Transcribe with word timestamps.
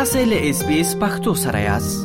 تاسو 0.00 0.20
له 0.28 0.50
اس 0.50 0.60
بي 0.66 0.76
اس 0.80 0.90
پختو 1.00 1.32
سره 1.38 1.58
یاست. 1.62 2.04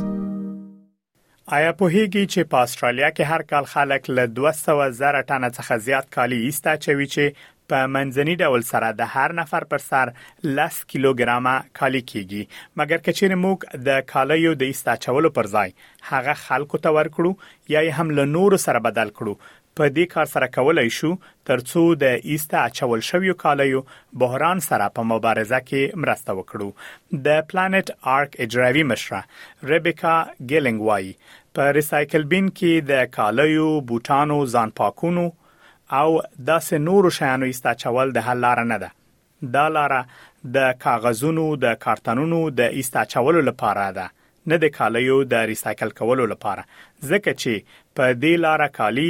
آیا 1.57 1.71
په 1.81 1.91
هیګي 1.93 2.23
چې 2.33 2.49
په 2.53 2.63
استرالیا 2.67 3.09
کې 3.11 3.29
هر 3.33 3.45
کال 3.51 3.69
خلک 3.73 4.09
له 4.17 4.25
200 4.39 4.87
زره 4.97 5.21
ټنه 5.29 5.49
څخه 5.57 5.77
زیات 5.85 6.09
کالی 6.15 6.39
ایسته 6.47 6.73
چوي 6.85 7.07
چې 7.13 7.45
په 7.73 7.87
منځني 7.93 8.35
ډول 8.41 8.65
سره 8.71 8.89
د 8.97 9.11
هر 9.13 9.37
نفر 9.39 9.67
پر 9.73 9.83
سر 9.85 10.11
10 10.59 10.81
کیلوګرامه 10.89 11.55
کالی 11.81 12.01
کیږي. 12.11 12.43
مګر 12.81 13.05
کچېر 13.05 13.37
موږ 13.45 13.83
د 13.87 14.03
کالیو 14.13 14.53
د 14.63 14.73
ایسته 14.73 14.97
چولو 15.05 15.31
پر 15.39 15.51
ځای 15.55 15.75
هغه 16.11 16.33
خلکو 16.45 16.81
ته 16.87 16.95
ورکړو 16.97 17.75
یا 17.75 17.85
هم 18.01 18.17
له 18.19 18.33
نور 18.33 18.57
سره 18.65 18.83
بدل 18.89 19.15
کړو 19.21 19.37
په 19.79 19.91
دې 19.95 20.05
کار 20.13 20.27
سره 20.33 20.47
کولای 20.57 20.89
شو 20.97 21.11
ترڅو 21.49 21.83
د 22.03 22.17
ایسته 22.33 22.59
اچول 22.63 23.05
شویو 23.09 23.35
کالیو 23.43 23.81
بحران 24.23 24.63
سره 24.67 24.89
په 24.99 25.07
مبارزه 25.11 25.59
کې 25.69 26.03
مرسته 26.03 26.35
وکړو. 26.39 26.69
د 27.27 27.41
پلانټ 27.49 27.87
آرک 28.17 28.37
اجرایوي 28.47 28.85
مشره 28.91 29.21
ریبیکا 29.71 30.15
ګیلینګ 30.49 30.79
وای 30.89 31.13
په 31.55 31.77
ریسایکل 31.79 32.29
بین 32.35 32.51
کې 32.57 32.73
د 32.91 33.09
کالیو 33.17 33.69
بوټانو 33.89 34.39
ځان 34.53 34.75
پاکونو 34.81 35.25
او 35.99 36.09
داسې 36.51 36.75
نورو 36.89 37.15
شیانو 37.17 37.51
ایسته 37.51 37.75
چول 37.85 38.13
د 38.19 38.27
حل 38.27 38.45
لار 38.45 38.63
نه 38.71 38.77
ده. 38.83 38.89
دا 39.55 39.67
لار 39.77 39.93
د 40.57 40.75
کاغذونو 40.85 41.45
د 41.63 41.75
کارتنونو 41.85 42.39
د 42.59 42.77
ایسته 42.77 43.09
چولو 43.15 43.41
لپاره 43.49 43.91
ده 43.97 44.07
نه 44.53 44.57
د 44.63 44.73
کالیو 44.77 45.17
د 45.33 45.47
ریسایکل 45.51 45.95
کولو 45.99 46.25
لپاره 46.33 46.63
ځکه 47.11 47.31
چې 47.41 47.53
په 47.99 48.19
دې 48.23 48.33
لار 48.45 48.67
کالی 48.79 49.09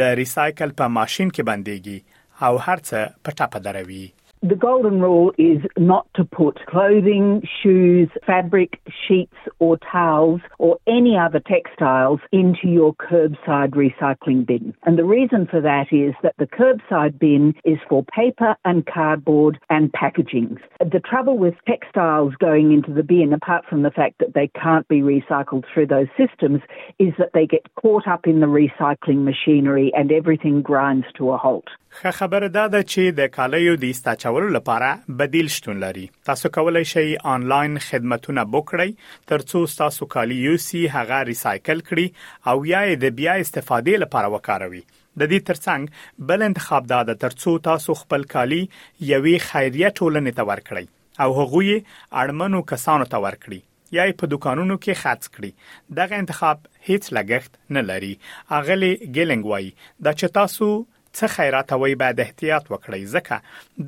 د 0.00 0.16
ریسایکل 0.22 0.74
په 0.80 0.94
ماشين 0.98 1.30
کې 1.34 1.48
بنديږي 1.50 1.98
او 2.46 2.54
هرڅه 2.66 2.98
په 3.24 3.30
ټاپه 3.38 3.58
دروي 3.66 4.04
The 4.43 4.55
golden 4.55 5.01
rule 5.01 5.33
is 5.39 5.63
not 5.77 6.05
to 6.13 6.23
put 6.23 6.63
clothing, 6.67 7.41
shoes, 7.63 8.07
fabric, 8.25 8.79
sheets, 9.07 9.35
or 9.57 9.79
towels, 9.91 10.41
or 10.59 10.77
any 10.85 11.17
other 11.17 11.39
textiles 11.39 12.19
into 12.31 12.67
your 12.67 12.93
curbside 12.93 13.71
recycling 13.71 14.45
bin. 14.45 14.75
And 14.83 14.95
the 14.95 15.05
reason 15.05 15.47
for 15.49 15.59
that 15.61 15.87
is 15.91 16.13
that 16.21 16.35
the 16.37 16.45
curbside 16.45 17.17
bin 17.17 17.55
is 17.65 17.79
for 17.89 18.05
paper 18.05 18.55
and 18.63 18.85
cardboard 18.85 19.57
and 19.71 19.91
packaging. 19.91 20.59
The 20.79 20.99
trouble 20.99 21.39
with 21.39 21.55
textiles 21.67 22.33
going 22.39 22.71
into 22.71 22.93
the 22.93 23.03
bin, 23.03 23.33
apart 23.33 23.65
from 23.67 23.81
the 23.81 23.91
fact 23.91 24.19
that 24.19 24.35
they 24.35 24.49
can't 24.49 24.87
be 24.87 25.01
recycled 25.01 25.63
through 25.73 25.87
those 25.87 26.07
systems, 26.15 26.61
is 26.99 27.13
that 27.17 27.31
they 27.33 27.47
get 27.47 27.65
caught 27.73 28.07
up 28.07 28.27
in 28.27 28.39
the 28.39 28.45
recycling 28.45 29.23
machinery 29.23 29.91
and 29.95 30.11
everything 30.11 30.61
grinds 30.61 31.07
to 31.17 31.31
a 31.31 31.37
halt. 31.37 31.67
خبره 31.91 32.47
ده 32.47 32.83
چې 32.83 32.99
د 33.17 33.27
کالیو 33.37 33.75
د 33.75 33.83
استاچولو 34.32 34.48
لپاره 34.48 34.98
بدیل 35.08 35.48
شتون 35.48 35.76
لري. 35.76 36.10
تاسو 36.24 36.48
کولای 36.48 36.84
شئ 36.84 37.16
آنلاین 37.24 37.78
خدماتونه 37.78 38.44
بوکړئ 38.44 38.92
ترڅو 39.28 39.76
تاسو 39.78 40.06
کالی 40.06 40.34
یوسي 40.44 40.86
هغه 40.94 41.22
ریسایکل 41.28 41.80
کړئ 41.88 42.06
او 42.46 42.64
یا 42.66 42.80
د 42.94 43.04
بیا 43.18 43.34
استفادې 43.42 43.96
لپاره 44.04 44.28
وکاروي. 44.34 44.82
د 45.18 45.22
دې 45.32 45.40
ترڅنګ 45.48 45.82
بل 46.30 46.42
انتخاب 46.42 46.86
ده 46.92 47.16
ترڅو 47.24 47.58
تاسو 47.68 47.94
خپل 48.04 48.24
کالی 48.36 48.62
یوې 49.00 49.36
خیریه 49.48 49.90
ټولنې 49.98 50.32
ته 50.36 50.42
ورکړئ 50.50 50.86
او 51.22 51.36
هغوی 51.40 51.76
اړمنو 52.22 52.62
کسانو 52.72 53.10
ته 53.14 53.22
ورکړئ 53.26 53.60
یا 53.98 54.04
په 54.20 54.32
دکانونو 54.32 54.76
کې 54.84 55.00
خرڅ 55.02 55.24
کړي. 55.34 55.52
دغه 56.00 56.22
انتخاب 56.22 56.58
هیڅ 56.88 57.04
لګښت 57.16 57.52
نه 57.76 57.82
لري. 57.90 58.14
اغلی 58.58 58.92
ګیلنګ 59.16 59.44
وای 59.52 59.66
دا 60.04 60.12
چې 60.12 60.26
تاسو 60.38 60.68
څه 61.16 61.26
خیرات 61.36 61.72
وای 61.72 61.94
باید 62.02 62.20
احتیاط 62.26 62.64
وکړئ. 62.72 63.02
ځکه 63.14 63.36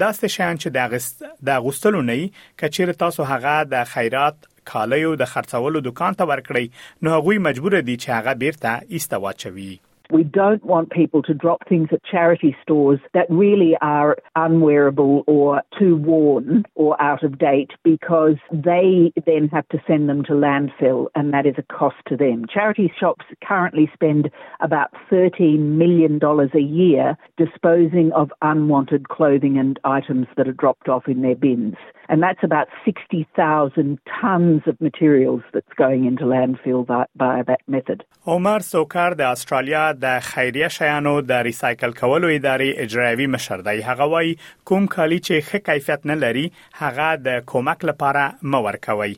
دا 0.01 0.11
څه 0.19 0.27
شان 0.37 0.55
چې 0.63 0.69
د 0.77 0.79
غست 0.91 1.25
د 1.49 1.51
غستلو 1.65 2.03
نه 2.11 2.19
کچیر 2.61 2.93
تاسو 3.05 3.31
هغه 3.33 3.55
د 3.75 3.89
خیرات 3.95 4.37
کالیو 4.73 5.17
د 5.23 5.25
خرڅولو 5.33 5.85
دکان 5.89 6.21
ته 6.21 6.25
ورکړئ 6.33 6.67
نو 7.03 7.17
هغه 7.17 7.45
مجبور 7.49 7.81
دي 7.89 7.97
چې 8.03 8.09
هغه 8.19 8.33
بیرته 8.45 8.71
ایستواچوي 8.99 9.73
We 10.11 10.23
don't 10.23 10.65
want 10.65 10.91
people 10.91 11.23
to 11.23 11.35
drop 11.35 11.69
things 11.69 11.89
at 11.93 12.05
charity 12.05 12.57
stores 12.63 13.01
that 13.15 13.27
really 13.31 13.77
are 13.81 14.17
unwearable 14.37 15.25
or 15.27 15.63
too 15.79 15.97
worn 15.97 16.65
or 16.75 17.01
out 17.01 17.23
of 17.23 17.39
date 17.39 17.71
because 17.83 18.37
they 18.53 19.13
then 19.27 19.49
have 19.49 19.69
to 19.69 19.79
send 19.87 20.09
them 20.09 20.25
to 20.25 20.33
landfill 20.33 21.07
and 21.15 21.33
that 21.33 21.47
is 21.47 21.55
a 21.59 21.63
cost 21.63 21.97
to 22.09 22.17
them. 22.17 22.45
Charity 22.53 22.93
shops 22.99 23.25
currently 23.43 23.91
spend 23.95 24.31
about 24.61 24.91
$13 25.11 25.59
million 25.59 26.21
a 26.23 26.59
year 26.61 27.17
disposing 27.37 28.13
of 28.13 28.31
unwanted 28.43 29.09
clothing 29.09 29.59
and 29.59 29.79
items 29.85 30.27
that 30.37 30.49
are 30.49 30.53
dropped 30.53 30.89
off 30.89 31.09
in 31.09 31.23
their 31.23 31.35
bins. 31.37 31.77
And 32.09 32.23
that's 32.23 32.43
about 32.43 32.69
60,000 32.85 33.99
tons 34.21 34.63
of 34.67 34.81
materials 34.81 35.43
that's 35.53 35.73
going 35.77 36.05
into 36.05 36.25
landfill 36.25 36.87
by, 36.87 37.07
by 37.17 37.43
that 37.47 37.61
method. 37.67 38.05
Omar 38.27 38.61
Sokar, 38.61 39.17
the 39.17 39.25
Australia 39.25 39.94
د 40.03 40.19
خیریه 40.29 40.69
شیانو 40.77 41.13
د 41.31 41.43
ریسایکل 41.47 41.93
کولو 42.01 42.31
ادارې 42.37 42.85
اجرایوي 42.85 43.27
مشر 43.35 43.65
دی 43.69 43.75
هغه 43.89 44.09
وای 44.15 44.33
کوم 44.71 44.87
کالی 44.95 45.19
چې 45.27 45.47
ښه 45.49 45.67
کیفیت 45.69 46.09
نه 46.11 46.17
لري 46.25 46.45
هغه 46.81 47.09
د 47.27 47.45
کومک 47.53 47.87
لپاره 47.91 48.55
مور 48.55 48.81
کوي 48.89 49.13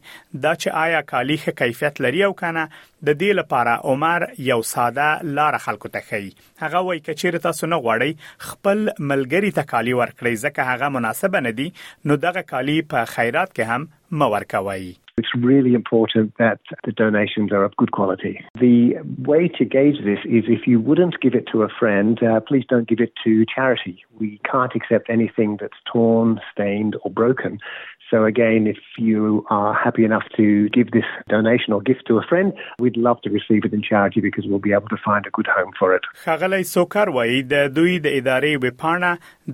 دا 0.44 0.52
چې 0.54 0.68
آیا 0.82 1.04
کالی 1.14 1.38
ښه 1.44 1.56
کیفیت 1.62 2.02
لري 2.08 2.26
او 2.28 2.32
کنه 2.42 2.66
د 2.72 3.18
دې 3.20 3.40
لپاره 3.40 3.78
عمر 3.92 4.28
یو 4.50 4.60
ساده 4.72 5.08
لار 5.38 5.58
خلکو 5.68 5.94
ته 5.96 6.06
خي 6.10 6.22
هغه 6.66 6.84
وای 6.90 7.02
کچیر 7.08 7.40
تاسو 7.48 7.72
نه 7.72 7.80
غواړئ 7.86 8.12
خپل 8.50 8.84
ملګری 9.14 9.56
ته 9.60 9.72
کالی 9.72 9.98
ورکړئ 10.02 10.44
ځکه 10.44 10.70
هغه 10.74 10.94
مناسب 10.98 11.40
نه 11.48 11.56
دي 11.62 11.72
نو 12.10 12.22
دغه 12.28 12.46
کالی 12.54 12.78
په 12.94 13.10
خیرات 13.16 13.58
کې 13.58 13.74
هم 13.74 14.22
مور 14.22 14.48
کوي 14.54 14.94
It's 14.96 15.05
really 15.35 15.73
important 15.73 16.33
that 16.37 16.59
the 16.85 16.91
donations 16.91 17.51
are 17.51 17.63
of 17.63 17.75
good 17.77 17.91
quality. 17.91 18.39
The 18.59 18.95
way 19.17 19.47
to 19.57 19.65
gauge 19.65 19.97
this 20.03 20.19
is 20.25 20.43
if 20.47 20.67
you 20.67 20.79
wouldn't 20.79 21.19
give 21.21 21.33
it 21.33 21.47
to 21.51 21.63
a 21.63 21.69
friend, 21.69 22.19
uh, 22.23 22.39
please 22.39 22.65
don't 22.67 22.87
give 22.87 22.99
it 22.99 23.13
to 23.23 23.45
charity. 23.53 24.03
We 24.19 24.39
can't 24.49 24.73
accept 24.75 25.09
anything 25.09 25.57
that's 25.59 25.77
torn, 25.91 26.39
stained, 26.53 26.95
or 27.03 27.11
broken. 27.11 27.59
So 28.11 28.25
again, 28.25 28.67
if 28.67 28.79
you 28.97 29.45
are 29.49 29.73
happy 29.73 30.03
enough 30.03 30.23
to 30.35 30.67
give 30.77 30.91
this 30.91 31.05
donation 31.29 31.71
or 31.71 31.81
gift 31.81 32.07
to 32.07 32.17
a 32.17 32.23
friend, 32.29 32.51
we'd 32.77 32.97
love 32.97 33.21
to 33.21 33.29
receive 33.29 33.63
it 33.63 33.71
in 33.71 33.81
charity 33.81 34.19
because 34.19 34.43
we'll 34.45 34.59
be 34.59 34.73
able 34.73 34.89
to 34.89 34.97
find 34.97 35.25
a 35.25 35.31
good 35.37 35.47
home 35.47 35.71
for 35.79 35.95
it. 35.95 36.01
خغلی 36.25 36.63
سوکر 36.63 37.09
وای 37.09 37.41
د 37.53 37.71
دوی 37.75 37.99
د 37.99 38.07
ادارې 38.07 38.53
وپاڼه 38.63 39.11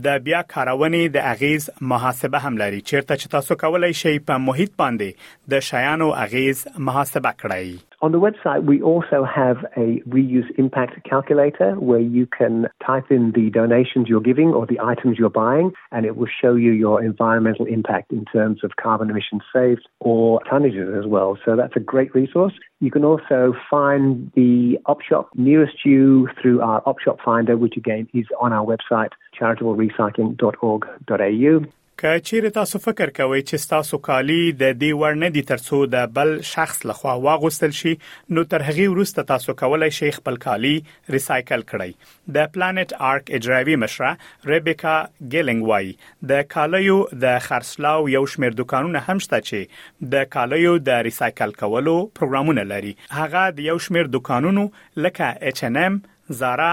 د 0.08 0.24
بیا 0.30 0.42
کارونې 0.54 1.14
د 1.18 1.18
اغیز 1.34 1.70
محاسبه 1.92 2.40
هم 2.48 2.58
لري 2.64 2.82
چیرته 2.82 3.16
چې 3.16 3.28
تاسو 3.36 3.60
کولای 3.66 3.94
شئ 4.02 4.16
په 4.32 4.44
محیط 4.48 4.74
باندې 4.82 5.30
د 5.56 5.64
شیانو 5.72 6.08
اغیز 6.08 6.68
محاسبه 6.80 7.32
کړئ 7.42 7.88
On 8.00 8.12
the 8.12 8.20
website, 8.20 8.64
we 8.64 8.80
also 8.80 9.24
have 9.24 9.66
a 9.76 10.04
reuse 10.08 10.52
impact 10.60 11.04
calculator 11.04 11.74
where 11.90 12.00
you 12.00 12.28
can 12.28 12.68
type 12.86 13.10
in 13.10 13.32
the 13.32 13.50
donations 13.50 14.08
you're 14.08 14.22
giving 14.22 14.50
or 14.50 14.68
the 14.68 14.80
items 14.80 15.18
you're 15.18 15.32
buying, 15.32 15.74
and 15.92 16.06
it 16.06 16.16
will 16.16 16.28
show 16.42 16.54
you 16.54 16.74
your 16.74 17.04
environmental 17.04 17.66
impact 17.66 18.12
in 18.12 18.24
terms 18.26 18.64
of 18.64 18.76
carbon 18.76 19.10
emissions 19.10 19.42
saved 19.52 19.88
or 20.00 20.40
tonnages 20.42 20.96
as 21.00 21.08
well. 21.08 21.40
So 21.44 21.56
that's 21.56 21.76
a 21.76 21.80
great 21.80 22.14
resource. 22.14 22.54
You 22.80 22.92
can 22.92 23.04
also 23.04 23.56
find 23.68 24.32
the 24.36 24.78
OpShop 24.86 25.30
nearest 25.34 25.84
you 25.84 26.30
through 26.40 26.62
our 26.62 26.84
OpShop 26.84 27.20
Finder, 27.26 27.58
which 27.58 27.78
again 27.78 28.08
is 28.14 28.28
on 28.40 28.54
our 28.54 28.64
website, 28.64 29.14
charitablerecycling.org.au. 29.40 31.66
که 32.03 32.21
چیرې 32.29 32.51
تاسو 32.55 32.79
فکر 32.85 33.11
کوئ 33.17 33.41
چې 33.41 33.67
تاسو 33.73 33.99
کالی 34.07 34.37
د 34.61 34.73
دې 34.79 35.03
ور 35.03 35.19
نه 35.19 35.29
دي 35.35 35.43
ترڅو 35.51 35.79
د 35.91 36.09
بل 36.15 36.33
شخص 36.49 36.81
لخوا 36.91 37.13
واغوستل 37.27 37.75
شي 37.81 37.93
نو 38.39 38.43
تر 38.55 38.65
هغه 38.69 38.87
وروسته 38.95 39.25
تاسو 39.29 39.55
کولای 39.61 39.91
شئ 39.99 40.09
خپل 40.17 40.39
کالی 40.45 40.73
ریسایکل 41.17 41.63
کړئ. 41.69 41.93
د 42.39 42.49
پلانټ 42.57 42.99
آرک 43.11 43.31
اجرایوي 43.39 43.77
مشره 43.83 44.51
ریبیکا 44.53 44.95
ګیلینګ 45.35 45.71
وای 45.73 45.95
د 46.33 46.43
کالیو 46.55 46.97
د 47.27 47.39
خرڅلاو 47.49 48.09
یو 48.15 48.25
شمېر 48.33 48.59
دکانونه 48.63 49.05
هم 49.11 49.27
شته 49.27 49.41
چې 49.51 50.11
د 50.17 50.31
کالیو 50.37 50.77
د 50.89 51.05
ریسایکل 51.11 51.55
کولو 51.63 51.97
پروګرامونه 52.21 52.67
لري. 52.73 52.97
هغه 53.21 53.45
د 53.61 53.69
یو 53.69 53.79
شمېر 53.87 54.11
دکانونو 54.17 54.67
لکه 55.07 55.31
اچ 55.53 55.65
ان 55.71 55.81
ام 55.85 56.03
زارا 56.43 56.73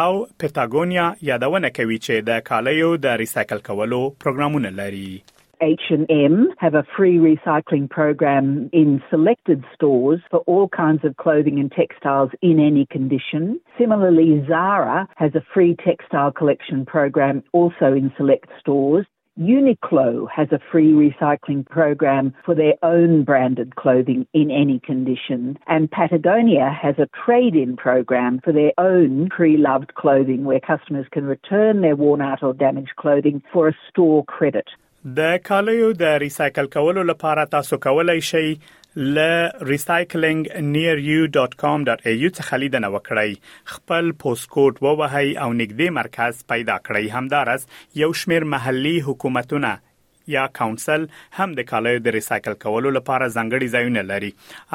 او 0.00 0.12
پټاګونیا 0.38 1.06
یادونه 1.30 1.68
کوي 1.76 1.98
چې 2.06 2.14
د 2.28 2.42
کالیو 2.50 2.90
د 3.04 3.20
ریسایکل 3.22 3.62
کولو 3.68 4.00
پروګرامونه 4.24 4.70
لري 4.80 5.12
H&M 5.62 6.34
have 6.58 6.74
a 6.74 6.84
free 6.96 7.18
recycling 7.18 7.88
program 7.88 8.68
in 8.72 9.00
selected 9.10 9.64
stores 9.74 10.20
for 10.28 10.40
all 10.40 10.68
kinds 10.68 11.04
of 11.04 11.16
clothing 11.16 11.60
and 11.60 11.70
textiles 11.70 12.30
in 12.42 12.58
any 12.58 12.84
condition. 12.94 13.60
Similarly, 13.78 14.44
Zara 14.48 15.06
has 15.16 15.36
a 15.36 15.44
free 15.54 15.76
textile 15.84 16.32
collection 16.32 16.84
program 16.84 17.44
also 17.52 17.92
in 17.92 18.12
select 18.16 18.48
stores. 18.58 19.06
Uniqlo 19.38 20.26
has 20.30 20.48
a 20.52 20.60
free 20.70 20.92
recycling 20.92 21.64
program 21.66 22.34
for 22.44 22.54
their 22.54 22.74
own 22.82 23.24
branded 23.24 23.76
clothing 23.76 24.26
in 24.34 24.50
any 24.50 24.78
condition. 24.78 25.58
And 25.66 25.90
Patagonia 25.90 26.68
has 26.70 26.96
a 26.98 27.08
trade 27.24 27.54
in 27.54 27.76
program 27.76 28.40
for 28.44 28.52
their 28.52 28.72
own 28.76 29.30
pre 29.30 29.56
loved 29.56 29.94
clothing 29.94 30.44
where 30.44 30.60
customers 30.60 31.06
can 31.10 31.24
return 31.24 31.80
their 31.80 31.96
worn 31.96 32.20
out 32.20 32.42
or 32.42 32.52
damaged 32.52 32.96
clothing 32.96 33.42
for 33.52 33.68
a 33.68 33.74
store 33.88 34.22
credit. 34.24 34.66
د 35.18 35.38
کالیو 35.46 35.86
د 36.00 36.02
ریسایکل 36.22 36.66
کولو 36.74 37.02
لپاره 37.06 37.44
تاسو 37.52 37.78
کولای 37.86 38.20
شئ 38.26 38.50
ل 38.99 39.19
recyclingnearyou.com.au 39.61 42.29
څخه 42.37 42.57
لیدنه 42.57 42.87
وکړئ. 42.87 43.33
خپل 43.65 44.11
پوسټ 44.11 44.49
کوډ 44.49 44.77
ووهئ 44.81 45.37
او 45.37 45.53
نږدې 45.53 45.89
مرکز 45.89 46.47
پیدا 46.47 46.77
کړئ. 46.77 47.13
همدارس 47.13 47.67
یو 47.95 48.13
شمیر 48.13 48.43
محلي 48.43 49.01
حکومتونه 49.01 49.86
یا 50.35 50.45
کونسل 50.59 51.07
هم 51.39 51.57
د 51.59 51.67
کالیو 51.71 52.03
د 52.05 52.15
ریسایکل 52.17 52.57
کولو 52.65 52.93
لپاره 52.97 53.31
ځانګړي 53.37 53.67
ځایونه 53.75 54.05
لري. 54.11 54.31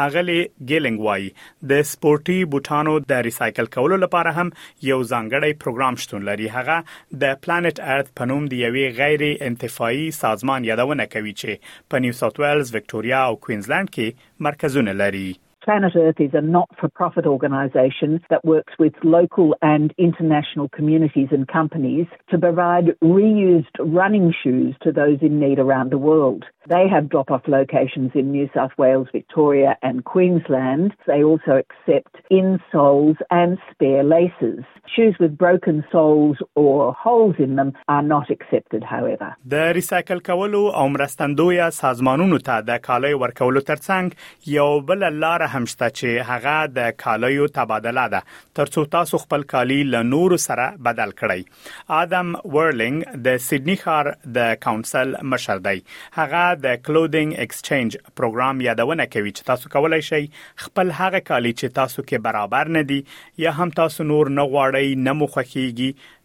اغلی 0.06 0.38
ګیلینګ 0.72 0.98
وای 1.06 1.30
د 1.74 1.86
سپورتي 1.92 2.38
بوټانو 2.56 2.96
د 3.12 3.24
ریسایکل 3.28 3.70
کولو 3.78 4.00
لپاره 4.06 4.34
هم 4.40 4.48
یو 4.90 5.00
ځانګړی 5.12 5.60
پروګرام 5.62 6.02
شتون 6.06 6.28
لري. 6.30 6.50
هغه 6.56 6.78
د 7.24 7.38
پلانټ 7.46 7.86
ارث 7.96 8.12
په 8.20 8.30
نوم 8.32 8.50
دی 8.54 8.60
یوې 8.64 8.98
غیر 9.00 9.26
انتفاعي 9.50 10.10
سازمان 10.22 10.70
یادونه 10.72 11.10
کوي 11.16 11.38
چې 11.40 11.72
په 11.94 12.04
نیو 12.06 12.18
ساوث 12.20 12.32
ویلز 12.42 12.74
وکټوريا 12.74 13.20
او 13.30 13.40
کوینزلند 13.46 13.90
کې 13.94 14.06
مرکزونه 14.48 14.92
لري 15.02 15.28
Planet 15.67 15.97
Earth 15.97 16.21
is 16.21 16.31
a 16.33 16.39
not 16.39 16.69
for 16.79 16.87
profit 16.87 17.25
organisation 17.25 18.21
that 18.29 18.45
works 18.45 18.71
with 18.79 18.93
local 19.03 19.53
and 19.61 19.93
international 19.97 20.69
communities 20.69 21.27
and 21.31 21.45
companies 21.45 22.07
to 22.29 22.37
provide 22.37 22.95
reused 23.03 23.75
running 23.79 24.33
shoes 24.41 24.75
to 24.83 24.93
those 24.93 25.17
in 25.21 25.41
need 25.41 25.59
around 25.59 25.91
the 25.91 25.97
world. 25.97 26.45
They 26.69 26.85
have 26.93 27.09
drop 27.09 27.31
off 27.31 27.43
locations 27.47 28.11
in 28.13 28.31
New 28.31 28.49
South 28.53 28.71
Wales, 28.77 29.07
Victoria, 29.11 29.77
and 29.81 30.03
Queensland. 30.03 30.93
They 31.05 31.23
also 31.23 31.61
accept 31.63 32.15
insoles 32.31 33.17
and 33.29 33.57
spare 33.71 34.03
laces. 34.03 34.63
Shoes 34.93 35.15
with 35.19 35.37
broken 35.37 35.83
soles 35.91 36.37
or 36.55 36.93
holes 36.93 37.35
in 37.39 37.55
them 37.55 37.73
are 37.87 38.01
not 38.01 38.31
accepted, 38.31 38.83
however. 38.83 39.35
د 39.53 39.75
ریسایکل 39.79 40.19
کولو 40.31 40.63
او 40.81 40.87
مرستندوی 40.95 41.59
سازمانونو 41.79 42.37
ته 42.49 42.61
د 42.71 42.81
کالای 42.89 43.13
ورکولو 43.13 43.65
ترڅنګ 43.71 44.51
یو 44.57 44.69
بل 44.91 45.07
لار 45.25 45.47
هم 45.54 45.70
شته 45.72 45.88
چې 45.98 46.28
هغه 46.30 46.56
د 46.78 46.94
کالیو 47.04 47.48
تبادله 47.58 48.06
ده 48.14 48.20
ترڅو 48.60 48.84
تاسو 48.96 49.20
خپل 49.24 49.46
کالی 49.54 49.80
له 49.94 50.02
نورو 50.12 50.38
سره 50.46 50.68
بدل 50.88 51.14
کړئ. 51.20 51.42
ادم 52.00 52.32
ورلینګ 52.54 53.20
د 53.28 53.42
سیدنی 53.48 53.76
ښار 53.82 54.12
د 54.38 54.54
کونسل 54.66 55.14
مشر 55.34 55.62
دی. 55.66 55.84
هغه 56.18 56.44
د 56.64 56.80
کلودینګ 56.86 57.38
ایکسچینج 57.44 58.00
پروګرام 58.20 58.64
یادونه 58.68 59.06
کوي 59.12 59.32
چې 59.36 59.42
تاسو 59.52 59.74
کولای 59.76 60.02
شئ 60.08 60.24
خپل 60.64 60.96
هغه 61.02 61.20
کالی 61.30 61.52
چې 61.52 61.78
تاسو 61.82 62.02
کې 62.02 62.26
برابر 62.30 62.74
نه 62.78 62.82
دي 62.90 63.00
یا 63.46 63.54
هم 63.60 63.70
تاسو 63.82 64.10
نور 64.10 64.34
نه 64.40 64.50
غواړئ 64.52 65.06
نه 65.06 65.12
مخخيږي 65.22 66.18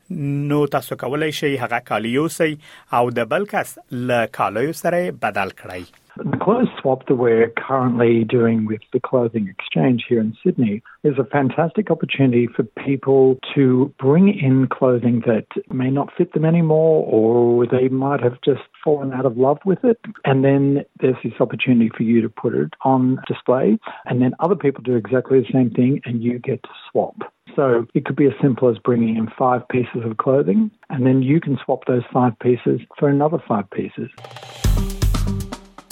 نو 0.49 0.65
تاسو 0.73 0.95
کولای 0.99 1.31
شئ 1.37 1.53
هغه 1.61 1.79
کالیو 1.87 2.27
سي 2.39 2.51
او 2.99 3.05
د 3.19 3.31
بل 3.31 3.47
کس 3.53 3.77
له 4.11 4.27
کالیو 4.41 4.75
سره 4.81 5.15
بدل 5.25 5.55
کړئ 5.61 6.06
The 6.17 6.37
clothes 6.37 6.67
swap 6.81 7.05
that 7.07 7.15
we're 7.15 7.49
currently 7.49 8.23
doing 8.23 8.65
with 8.65 8.81
the 8.91 8.99
clothing 8.99 9.47
exchange 9.47 10.05
here 10.09 10.19
in 10.19 10.35
Sydney 10.43 10.81
is 11.03 11.13
a 11.19 11.23
fantastic 11.23 11.91
opportunity 11.91 12.47
for 12.47 12.63
people 12.63 13.37
to 13.53 13.93
bring 13.99 14.29
in 14.29 14.67
clothing 14.67 15.21
that 15.27 15.45
may 15.71 15.91
not 15.91 16.09
fit 16.17 16.33
them 16.33 16.43
anymore 16.43 17.05
or 17.05 17.67
they 17.67 17.89
might 17.89 18.23
have 18.23 18.41
just 18.43 18.61
fallen 18.83 19.13
out 19.13 19.27
of 19.27 19.37
love 19.37 19.59
with 19.63 19.83
it. 19.83 19.99
And 20.25 20.43
then 20.43 20.85
there's 20.99 21.17
this 21.23 21.33
opportunity 21.39 21.91
for 21.95 22.01
you 22.01 22.21
to 22.21 22.29
put 22.29 22.55
it 22.55 22.73
on 22.83 23.19
display 23.27 23.77
and 24.05 24.19
then 24.19 24.33
other 24.39 24.55
people 24.55 24.81
do 24.81 24.95
exactly 24.95 25.39
the 25.41 25.53
same 25.53 25.69
thing 25.69 26.01
and 26.05 26.23
you 26.23 26.39
get 26.39 26.63
to 26.63 26.69
swap. 26.91 27.15
So 27.55 27.85
it 27.93 28.05
could 28.05 28.15
be 28.15 28.25
as 28.25 28.33
simple 28.41 28.69
as 28.69 28.79
bringing 28.79 29.17
in 29.17 29.29
five 29.37 29.67
pieces 29.69 30.01
of 30.03 30.17
clothing 30.17 30.71
and 30.89 31.05
then 31.05 31.21
you 31.21 31.39
can 31.39 31.59
swap 31.63 31.85
those 31.85 32.03
five 32.11 32.37
pieces 32.39 32.81
for 32.97 33.07
another 33.07 33.37
five 33.47 33.69
pieces. 33.69 34.09